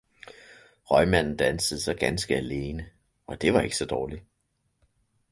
[0.85, 2.85] Røgmanden dansede så ganske alene,
[3.27, 4.23] og det var ikke så dårligt